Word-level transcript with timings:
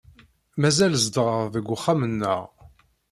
Mazal 0.59 0.93
zedɣeɣ 1.03 1.39
deg 1.53 1.65
uxxam-nneɣ. 1.75 2.41